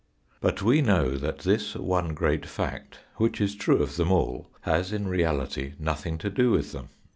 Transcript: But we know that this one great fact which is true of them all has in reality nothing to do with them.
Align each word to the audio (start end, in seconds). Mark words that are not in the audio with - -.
But 0.39 0.63
we 0.63 0.81
know 0.81 1.15
that 1.15 1.41
this 1.41 1.75
one 1.75 2.15
great 2.15 2.47
fact 2.47 3.01
which 3.17 3.39
is 3.39 3.53
true 3.53 3.83
of 3.83 3.97
them 3.97 4.11
all 4.11 4.49
has 4.61 4.91
in 4.91 5.07
reality 5.07 5.73
nothing 5.77 6.17
to 6.17 6.29
do 6.31 6.49
with 6.49 6.71
them. 6.71 6.89